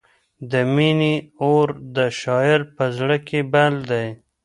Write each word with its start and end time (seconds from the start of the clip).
د 0.51 0.53
مینې 0.73 1.15
اور 1.43 1.67
د 1.95 1.97
شاعر 2.21 2.61
په 2.75 2.83
زړه 2.97 3.17
کې 3.27 3.39
بل 3.53 3.73
دی. 3.89 4.07